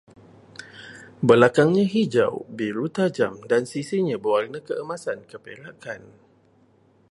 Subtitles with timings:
[1.27, 6.01] Belakangnya hijau-biru tajam, dan sisinya berwarna keemasan-keperakan